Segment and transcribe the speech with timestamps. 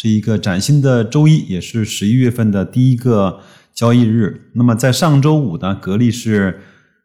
[0.00, 3.40] 是一个崭新的周一，也是十一月份的第一个
[3.74, 4.52] 交易日。
[4.52, 6.60] 那么在上周五呢，格力是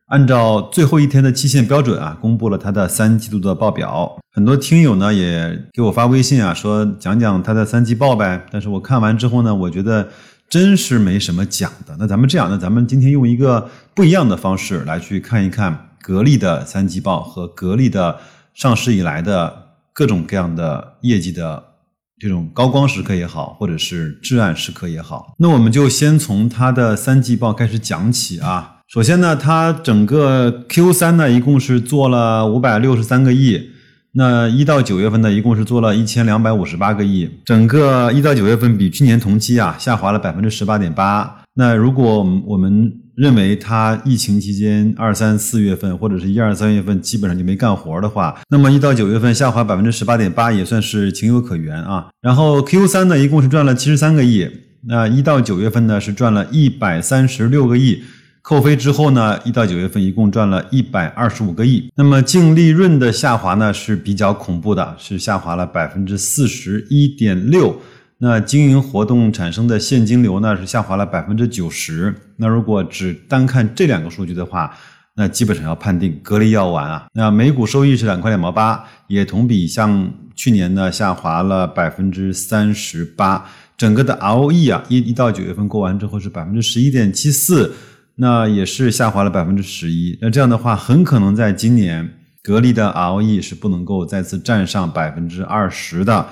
[0.05, 4.19] 按照最后一天的期限标准啊，公布了它的三季度的报表。
[4.31, 8.45] 很多听友呢也给我发微信啊，说讲讲它的三季报呗。
[8.51, 10.07] 但是我看完之后呢，我觉得
[10.47, 11.95] 真是没什么讲的。
[11.97, 18.19] 那咱们这样，那咱们今天用一个不一样的方式来去看一看格力的三季报和格力的
[18.53, 21.72] 上市以来的各种各样的业绩的。
[22.19, 28.77] 这种高光时刻也好，或者是至暗时刻也好，那我们就先从它的三季报开始讲起啊。
[28.87, 33.71] 首先呢，它整个 Q 三呢，一共是做了五百六十三个亿。
[34.15, 37.27] 那一到九月份呢，一共是做了一千两百五十八个亿。
[37.43, 41.43] 整个一到九月份比去年同期啊，下滑了百分之十八点八。
[41.55, 52.07] 那如果我们认为它疫情期间二三四月份或者是一二三月份基本上就没干活的话，那么一到九月份下滑百分之十八点八也算是情有可原啊。
[52.21, 54.49] 然后 Q 三呢一共是赚了七十三个亿，
[54.87, 58.01] 那一到九月份呢是赚了一百三十六个亿，
[58.41, 61.91] 扣非之后呢一到九月份一共赚了一百二十五个亿。
[61.95, 67.79] 那么净利润的下滑呢是比较恐怖的，是下滑了百分之四十一点六。
[68.25, 72.15] 那经营活动产生的现金流呢是下滑了百分之九十。
[72.37, 74.73] 那如果只单看这两个数据的话，
[75.13, 77.05] 那基本上要判定格力要完啊。
[77.13, 83.45] 那每股收益是两块两毛八，也同比像去年呢下滑了百分之三十八。
[83.75, 87.73] 整个的 ROE 啊，一一到九月份过完之后是百分之十一点七四，
[88.15, 90.17] 那也是下滑了百分之十一。
[90.21, 92.09] 那这样的话，很可能在今年
[92.41, 96.25] 格力的 ROE 是不能够再次站上百分之二十的。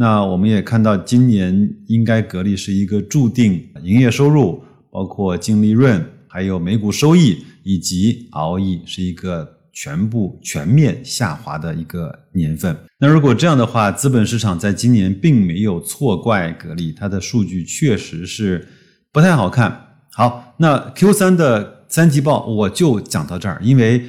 [0.00, 12.74] 那我们也看到，今年应该格力是一个注定营业收入、包括净利润、还有每股收益以及 ROE 是一个全部全面下滑的一个年份。
[12.98, 18.66] 那如果这样的话，资本市场在今年并没有错怪格力，它的数据确实是
[19.12, 19.98] 不太好看。
[20.12, 24.06] 好，那 Q 三的三季报我就讲到这儿，因为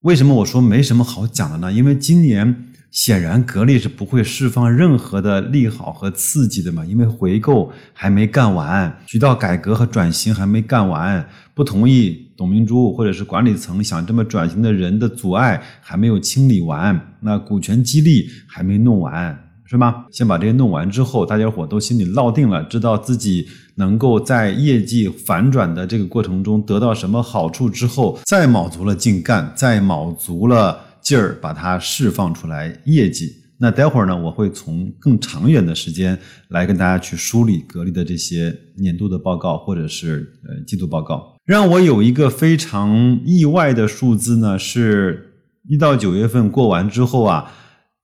[0.00, 1.70] 为什么我说没什么好讲的呢？
[1.70, 2.68] 因为今年。
[2.90, 11.24] 显然，格力是不会释放任何的利好和刺激的嘛，因为回购还没干完，渠道改革和转型还没干完，
[11.54, 20.06] 不同意董明珠或者是管理层想这么转型的人的阻碍还没有清理完，那股权激励还没弄完，是吗？
[20.10, 23.46] 先把这些弄完之后，大家伙都心里落定了，知道自己
[23.76, 30.80] 能够在业绩反转的这个过程中得到什么好处之后，再卯足了劲干，再卯足了。
[31.10, 36.16] 劲儿把它释放出来业绩，那待会儿呢，我会从更长远的时间
[36.50, 41.34] 来跟大家去梳理格力的这些年度的报告或者是呃季度报告。
[41.44, 45.32] 让我有一个非常意外的数字呢，是
[45.68, 47.52] 一到九月份过完之后啊，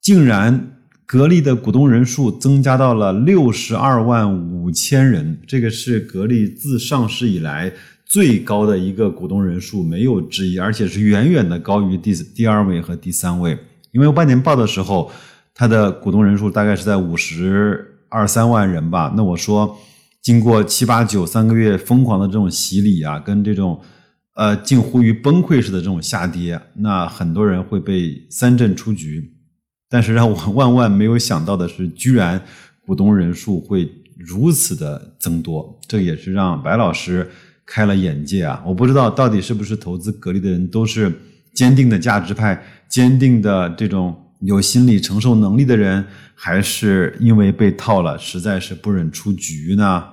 [0.01, 0.73] 竟然
[1.05, 7.71] 格力的股东人数增加到了六十二万五千人，这个是格力自上市以来。
[8.09, 13.57] 最高的一个股东人数没有之一，而且是远远的高于第第二位和第三位。
[13.91, 15.11] 因为半年报的时候，
[15.53, 19.13] 它的股东人数大概是在五十二三万人吧。
[19.17, 19.77] 那我说，
[20.21, 23.79] 经过七八九三个月疯狂的这种洗礼啊，跟这种
[24.35, 29.33] 呃近乎于崩溃式的这种下跌，那很多人会被三振出局。
[29.89, 32.41] 但是让我万万没有想到的是，居然
[32.85, 37.29] 股东人数会如此的增多，这也是让白老师。
[37.67, 38.63] 开了眼界啊！
[38.65, 41.11] 我不知道到底是不是投资格力的人都是
[41.53, 50.03] 坚定的价值派、坚定的这种有心理承受能力的人，还是因为被套了，实在是不忍出局呢？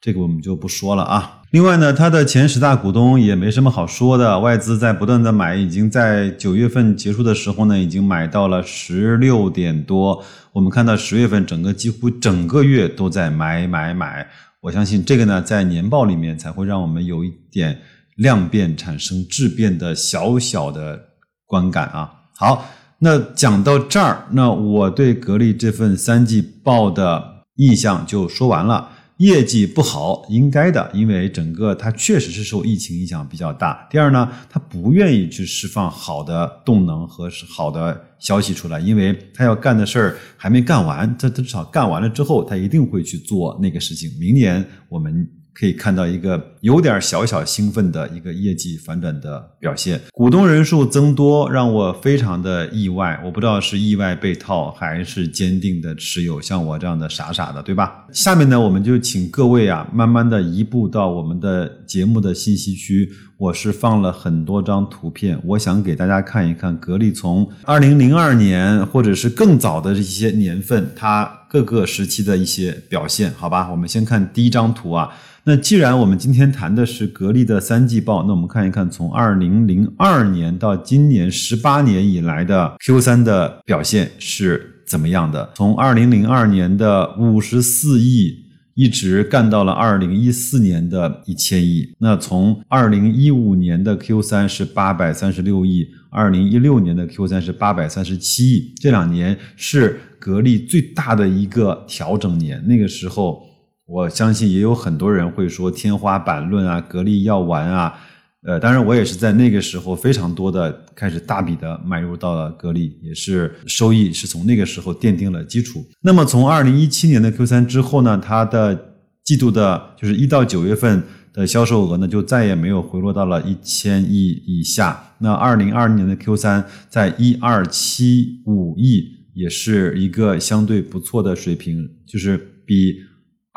[0.00, 1.42] 这个我们就不说了啊。
[1.52, 10.22] 另外呢，它的前十大股东也没什么好说的，外资在不断的买，已经在九月份结束的时候呢，已经买到了十六点多。
[10.52, 14.28] 我们看到十月份整个几乎整个月都在买买买。
[14.62, 17.80] 我相信这个呢，在年报里面才会让我们有一点
[18.16, 21.00] 量变产生质变的小小的
[21.44, 22.12] 观感啊。
[22.36, 22.66] 好，
[22.98, 28.90] 那讲到这儿，那我对格力这份三季报的印象就说完了。
[29.18, 33.86] 业绩不好，应该的，因为整个它确实是受疫情影响比较大。
[33.90, 44.10] 第二呢，它不愿意去释放好的动能和好的消息出来，因为它要干的事儿还没干完，它至少干完了之后，它一定会去做那个事情。
[44.20, 45.26] 明年我们。
[45.58, 58.04] 可以看到一个有点小小兴奋的一个业绩反转的表现，股东人数增多让我非常的意外，我不知道是意外被套还是坚定的持有，像我这样的傻傻的，对吧？
[58.12, 63.08] 下面呢，我们就请各位啊，慢慢的移步到我们的节目的信息区，
[63.38, 73.70] 我是放了很多张图片，我想给大家看一看格力从二零零二年或者是更早的一些年份，它各个时期的一些表现，好吧？
[73.70, 75.10] 我们先看第一张图啊。
[75.44, 85.50] 那既然我们今天谈的是格力的三季报，那我们看一看从二零零二年到今年十八年以来的 Q 三的表现是怎么样的？
[85.54, 88.44] 从二零零二年的五十四亿
[88.74, 91.94] 一直干到了二零一四年的一千亿。
[91.98, 98.74] 那从二零一五年的 Q 三是八百三十六亿，二零一六年的 Q 三是八百三十七亿。
[98.80, 103.44] 这两年是格力最大的一个调整年，那个时候。
[103.88, 107.94] 我相信也有很多人会说天花板论啊，格力要完啊，
[108.42, 115.84] 呃，当然我也是在那个时候非常多的开始大笔的买入到了格力，也是收益是从那个时候奠定了基础。
[116.00, 121.00] 那么从二零一七年的 Q 三之后呢，它的季度的就是一到九月份
[121.32, 125.00] 的销售额呢，就再也没有回落到了一千亿以下。
[125.20, 132.36] 那二零二零年的 Q 三在一二七五亿，也是一个相对不错的水平，就是
[132.66, 132.96] 比。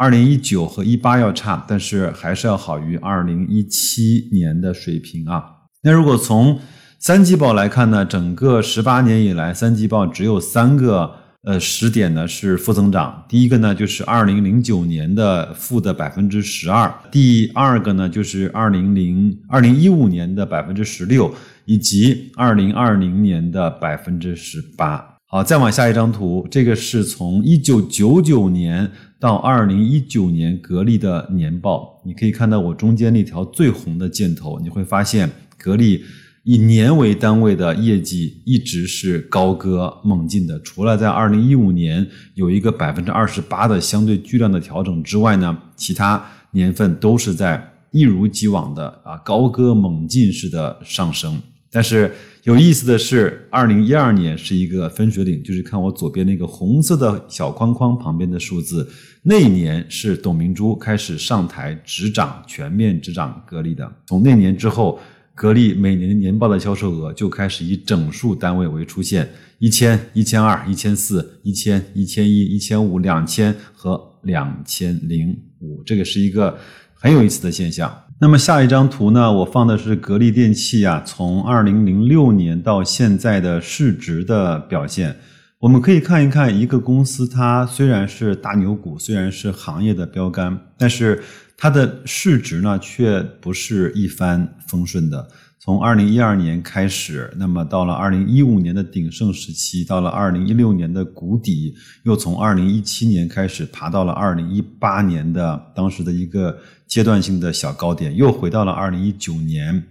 [0.02, 5.44] 二零一九和一八要差，但是还是要好于二零一七年的水平啊。
[5.84, 6.58] 那如果从
[7.00, 11.12] 三季报来看呢，整个十八年以来，三季报只有三个
[11.44, 13.26] 呃时点呢是负增长。
[13.28, 21.36] 第一个呢就是二零零九年的负的百分之十二，第二个呢就是二零零二零一五年的百分之十六，
[21.66, 25.19] 以及二零二零年的百分之十八。
[25.32, 28.90] 好，再往下一张图，这个是从一九九九年
[29.20, 36.04] 到二零一九年格力的年报，你可以看到我中间那条最红的箭头，你会发现格力
[36.42, 51.40] 以年为单位的业绩一直是高歌猛进的，除了在二零一五年有一个百分之二十八的相对巨量的调整之外呢，其他年份都是在一如既往的啊高歌猛进式的上升。
[51.72, 52.12] 但是
[52.44, 58.90] 有意思的是，二零一二年是一个分水岭，就是看我左边那个红色的小框框旁边的数字，
[59.22, 63.92] 那一年是董明珠开始上台执掌全面执掌格力的。
[64.08, 65.00] 从那年之后，
[65.36, 69.30] 格力每年年报的销售额就开始以整数单位为出现，
[69.60, 76.58] 一千、一千二、一千四、一千、一千一、一千五、两千和两千零五，这个是一个
[76.94, 77.96] 很有意思的现象。
[78.22, 79.32] 那么下一张图呢？
[79.32, 85.16] 我放的是格力电器啊，从二零零六年到现在的市值的表现。
[85.60, 91.24] 我们可以看一看一个公司，它虽然是大牛股，虽然是行业的标杆，但是
[91.58, 95.26] 它的市值呢，却不是一帆风顺的。
[95.62, 106.58] 从二零一二年开始，那么到了二零一五年的鼎盛时期，到了二零一六年的谷底，又从二零一七年开始爬到了二零一八年的当时的一个
[106.88, 109.84] 阶段性的小高点，又回到了二零一九年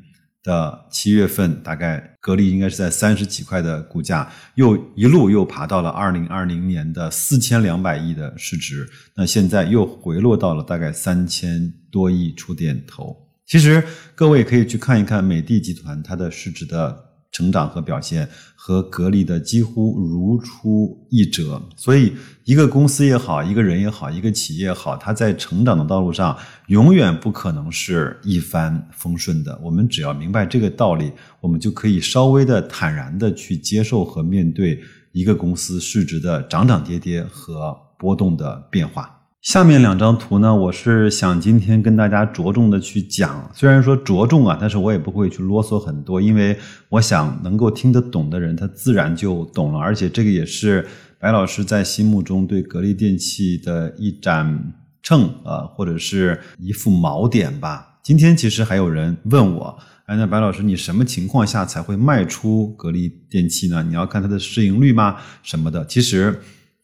[0.43, 13.28] 的七月份，大概格力应该是在三十几块的股价，又一路又爬到了二零二零年的四千两百亿的市值，那现在又回落到了大概三千多亿出点头。
[13.49, 13.83] 其实
[14.15, 21.63] 各位可以去看一看美的集团它的市值的成长和表现，和格力的几乎如出一辙。
[21.75, 22.13] 所以，
[22.45, 26.37] 一个公司也好，一个人也好，一个企业也好，它在成长的道路上
[26.67, 29.59] 永远不可能是一帆风顺的。
[29.63, 34.79] 我们只要明白这个道理，我们就可以稍微的坦然的去接受和面对
[35.13, 39.18] 一个公司市值的涨涨跌跌和波动的变化。
[39.43, 43.49] 下面两张图呢，我是想今天跟大家着重的去讲。
[43.55, 49.79] 虽然说着重啊，但是我也不会去啰嗦很多，因为我想能够听得懂的人，他自然就懂了。
[49.79, 50.85] 而且这个也是
[51.21, 58.01] 白老师在心目中对格力电器的一盏秤啊，或者是一副锚点吧。
[58.03, 63.85] 今天其实还有人问我，哎，那白老师，你什么情况下才会卖出格力电器呢？
[63.85, 65.17] 你要看它的市盈率吗？
[65.45, 65.87] 什么的？
[65.87, 66.41] 其实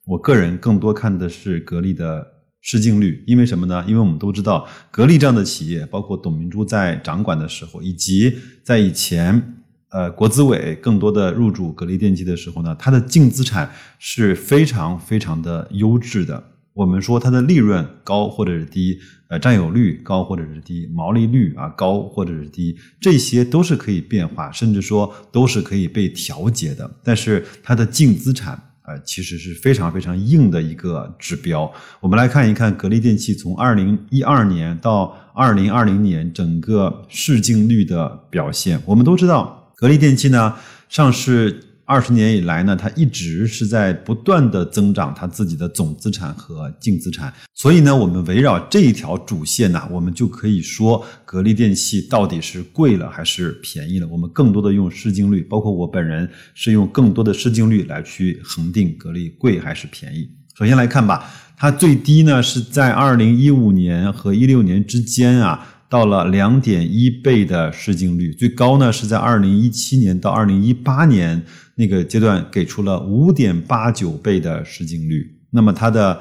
[0.06, 2.32] 我个人更多看的是格力的。
[2.66, 3.85] 市净率，因为什么呢？
[3.87, 16.42] 因为我们都知道，格力这样的企业，包括董明珠在掌管的时候，以及在以前，呃，国资委更多的入驻格力电器的时候呢，它的净资产是非常非常的优质的。
[16.73, 26.90] 我们说它的利润高或者是低，呃，占有率高或者是低，毛利率啊高或者是低，这些都是可以变化，甚至说都是可以被调节的。
[27.04, 31.73] 但是它的净资产呃，其实是非常非常硬的一个指标。
[32.00, 38.81] 我们来看一看格力电器从二零一二年到二零二零年整个市净率的表现。
[38.87, 40.55] 我们都知道，格力电器呢
[40.88, 41.74] 上市。
[41.87, 47.33] 二十年以来呢，它一直是在不断的增长它自己的总资产和净资产。
[47.55, 54.09] 所以呢，我们围绕这一条主线呢，我们就可以说格力电器到底是贵了还是便宜了。
[54.09, 60.29] 我们更多的用市净率，包括我本人是用更多的市净率来去恒定格力贵还是便宜。
[60.57, 65.74] 首先来看吧，它最低呢是在二零一五年和一六年之间啊。
[65.88, 71.45] 到了两点一倍的市净率，最高呢是在二零一七年到二零一八年
[71.76, 75.38] 那个阶段给出了五点八九倍的市净率。
[75.50, 76.21] 那么它的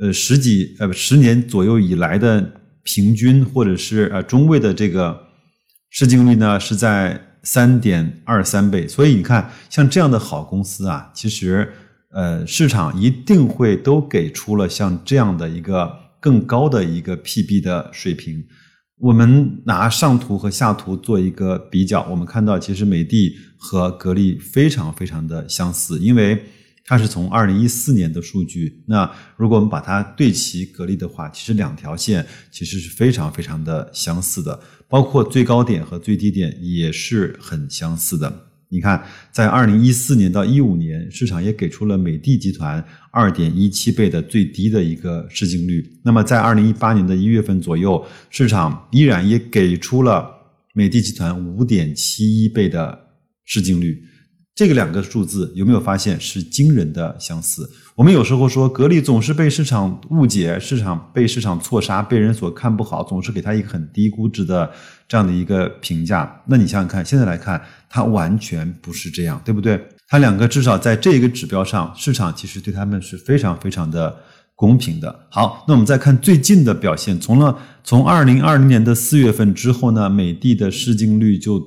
[0.00, 2.52] 呃十几呃十年左右以来的
[2.84, 5.18] 平均或者是呃中位的这个
[5.90, 8.86] 市净率呢是在三点二三倍。
[8.86, 11.72] 所以你看，像这样的好公司啊，其实
[12.12, 18.44] 呃市场一定会都给出了像这样的一个更高的一个 PB 的水平。
[19.02, 26.40] 我们拿上图和下图做一个比较，我们看到其实美的和格力非常非常的相似，因为
[26.84, 28.80] 它是从二零一四年的数据。
[28.86, 38.51] 那如果我们把它对齐格力的话，其实两条线其实是非常非常的相似的，包括最高点和最低点也是很相似的。
[38.72, 45.86] 你看，在二零一四年到一五年，市场也给出了美的集团二点一七倍的最低的一个市净率。
[46.02, 50.26] 那么在二零一八年的一月份左右，市场依然也给出了
[50.72, 52.98] 美的集团五点七一倍的
[53.44, 54.02] 市净率。
[54.54, 57.68] 这个两个数字有没有发现是惊人的相似？
[57.94, 64.70] 我们有时候说格力总是被市场误解，市场被市场错杀，被人所看不好，总是给他一个很低估值的
[65.08, 66.42] 这样的一个评价。
[66.46, 67.62] 那你想想看，现在来看，
[67.92, 69.78] 它完全不是这样，对不对？
[70.08, 74.16] 它两个至少在这个指标上，市场其实对他们是非常非常的
[74.56, 75.14] 公平的。
[75.30, 81.60] 好，那我们再看最近的表现，从了从二零二零年的四月份之后呢，美的的市净率就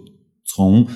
[0.43, 0.87] 从。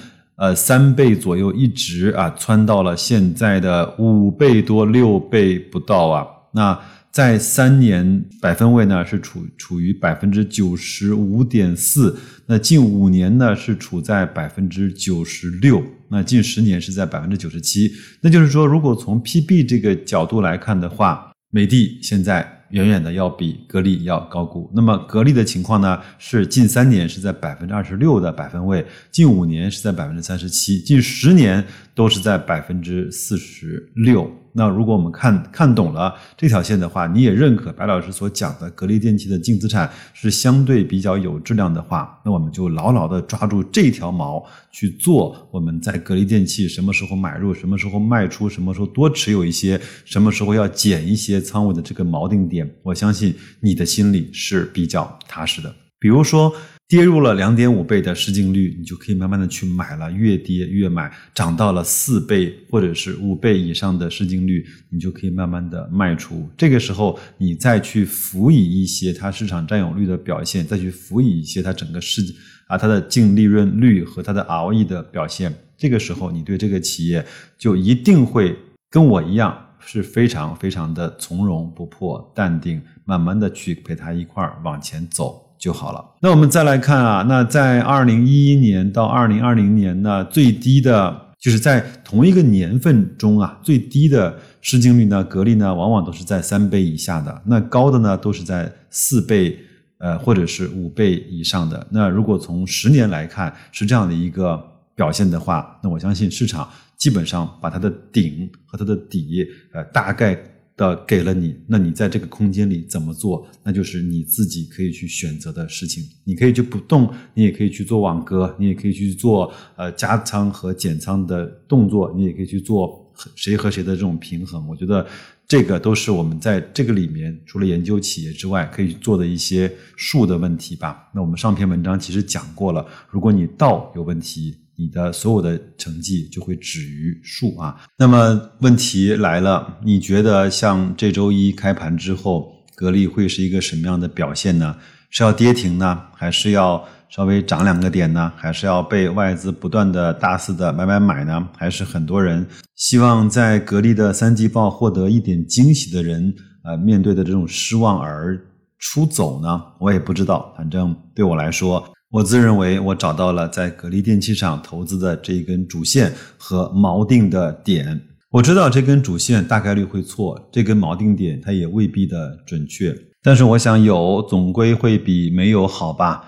[0.41, 6.25] 呃，三倍左右一直啊，窜到了现在的五倍多、六倍不到啊。
[6.53, 6.79] 那
[7.11, 12.17] 在三年百分位呢，是处处于百分之九十五点四。
[12.45, 15.83] 那近五年呢，是处在百分之九十六。
[16.09, 17.91] 那近十年是在百分之九十七。
[18.21, 22.55] 那就是说，如果从 PB 这个角度来看的话，美的现在。
[22.69, 24.69] 远远的要比格力要高估。
[24.75, 25.99] 那么格力的情况呢？
[26.19, 34.31] 是近三年是在百分之二十六的百分位，近五年是在百分之三十七，近十年都是在百分之四十六。
[34.53, 45.47] 那如果我们看看懂了这条线的话，你也认可白老师所讲的格力电器的净资产是相对比较有质量的话，那我们就牢牢的抓住这条毛去做。
[45.51, 55.73] 我们在格力电器什么时候买入，什么时候卖出，什么时候多持有一些，什么时候要减一些仓位的这个锚定点，我相信你的心里是比较踏实的。
[55.99, 56.53] 比如说。
[56.89, 66.49] 跌入了两点五倍的市净率，你就可以慢慢的去买了，越跌越买，涨到了四倍或者是五倍以上的市净率，你就可以慢慢的卖出。
[66.57, 72.23] 这个时候，你再去辅以一些它市场占有率的表现，再去辅以一些它整个市
[72.65, 77.23] 啊它的净利润率和它的 ROE 的表现，这个时候你对这个企业
[77.55, 78.57] 就一定会
[78.89, 85.48] 跟我一样是非常非常的从容不迫、淡定，慢慢的去陪它一块儿往前走。
[85.59, 86.03] 就好了。
[86.21, 97.41] 那我们再来看啊，那在二零一一年到二零二零年呢，最低的就是在同一个年份中啊，最低的市净率呢，格力呢，往往都是在三倍以下的。
[97.45, 99.59] 那高的呢，都是在四倍，
[99.99, 101.85] 呃，或者是五倍以上的。
[101.91, 104.59] 那如果从十年来看是这样的一个
[104.95, 110.35] 表现的话，那我相信市场基本上把它的顶和它的底，呃，大概。
[110.79, 113.45] 的给了你，那你在这个空间里怎么做？
[113.63, 116.01] 那就是你自己可以去选择的事情。
[116.23, 124.65] 你可以去不动，你也可以去做网格，你也可以去做呃加仓和减仓的动作，你也可以去做谁和谁的这种平衡。
[124.69, 125.05] 我觉得
[125.45, 131.09] 这个都是我们在这个里面除了研究企业之外可以做的一些数的问题吧。
[131.13, 134.55] 那我们上篇文章其实讲过了，如果你道有问题。
[134.79, 137.75] 你的所有的成绩就会止于数啊。
[137.97, 144.77] 那么问题来了，你觉得像这周一开盘之后，格力会是一个什么样的表现呢？
[145.09, 148.31] 是要跌停呢，还是要稍微涨两个点呢？
[148.37, 151.49] 还是要被外资不断的大肆的买买买呢？
[151.57, 156.33] 还是很多人希望在格力的三季报获得一点惊喜的人
[156.63, 158.39] 呃面对的这种失望而
[158.77, 159.61] 出走呢？
[159.79, 160.53] 我也不知道。
[160.55, 168.01] 反正对我来说，我自认为我找到了在格力电器上投资的这一根主线和锚定的点。
[168.31, 172.95] 我知道这根主线大概率会错，这根锚定点它也未必的准确。
[173.21, 176.23] 但是我想有总归会比没有好吧？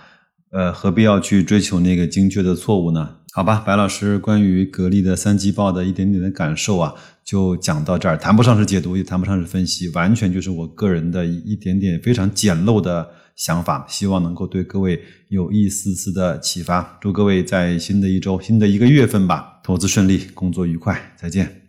[0.52, 3.16] 呃，何必要去追求那个精确的错误呢？
[3.34, 16.98] 好吧，白老师关于格力的三季报的一点点的感受啊，就讲到这儿，谈不上是解读，也谈不上是分析，完全就是我个人的一点点非常简陋的想法，希望能够对各位有一丝丝的启发。
[17.02, 21.61] 祝各位在新的一周、新的一个月份吧，投资顺利，工作愉快，再见。